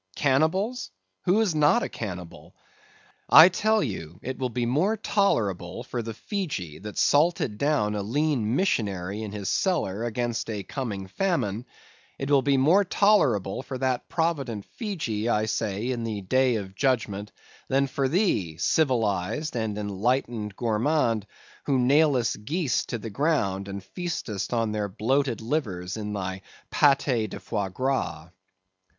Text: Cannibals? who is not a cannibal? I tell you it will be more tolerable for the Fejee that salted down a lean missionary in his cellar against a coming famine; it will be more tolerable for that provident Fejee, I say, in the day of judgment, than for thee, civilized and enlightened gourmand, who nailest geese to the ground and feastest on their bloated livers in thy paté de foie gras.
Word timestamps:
Cannibals? 0.15 0.89
who 1.25 1.39
is 1.41 1.53
not 1.53 1.83
a 1.83 1.87
cannibal? 1.87 2.55
I 3.29 3.49
tell 3.49 3.83
you 3.83 4.19
it 4.23 4.39
will 4.39 4.49
be 4.49 4.65
more 4.65 4.97
tolerable 4.97 5.83
for 5.83 6.01
the 6.01 6.15
Fejee 6.15 6.79
that 6.81 6.97
salted 6.97 7.59
down 7.59 7.93
a 7.93 8.01
lean 8.01 8.55
missionary 8.55 9.21
in 9.21 9.31
his 9.31 9.47
cellar 9.47 10.03
against 10.03 10.49
a 10.49 10.63
coming 10.63 11.05
famine; 11.05 11.67
it 12.17 12.31
will 12.31 12.41
be 12.41 12.57
more 12.57 12.83
tolerable 12.83 13.61
for 13.61 13.77
that 13.77 14.09
provident 14.09 14.65
Fejee, 14.65 15.29
I 15.29 15.45
say, 15.45 15.91
in 15.91 16.03
the 16.03 16.21
day 16.21 16.55
of 16.55 16.73
judgment, 16.73 17.31
than 17.67 17.85
for 17.85 18.07
thee, 18.09 18.57
civilized 18.57 19.55
and 19.55 19.77
enlightened 19.77 20.55
gourmand, 20.55 21.27
who 21.67 21.77
nailest 21.77 22.43
geese 22.43 22.83
to 22.87 22.97
the 22.97 23.11
ground 23.11 23.67
and 23.67 23.83
feastest 23.83 24.51
on 24.51 24.71
their 24.71 24.89
bloated 24.89 25.41
livers 25.41 25.95
in 25.95 26.11
thy 26.13 26.41
paté 26.71 27.29
de 27.29 27.39
foie 27.39 27.69
gras. 27.69 28.29